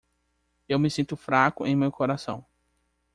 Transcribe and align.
Eu 0.67 0.79
me 0.79 0.89
sinto 0.89 1.15
fraco 1.15 1.63
em 1.63 1.75
meu 1.75 1.91
coração. 1.91 2.43